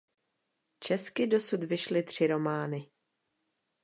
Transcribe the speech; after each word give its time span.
Česky 0.79 1.27
dosud 1.27 1.63
vyšly 1.63 2.03
tři 2.03 2.27
romány. 2.27 2.91